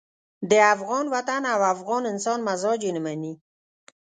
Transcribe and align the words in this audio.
د 0.49 0.53
افغان 0.73 1.05
وطن 1.15 1.41
او 1.53 1.59
افغان 1.73 2.03
انسان 2.13 2.39
مزاج 2.47 2.79
یې 2.85 2.91
نه 2.97 3.01
مني. 3.05 3.33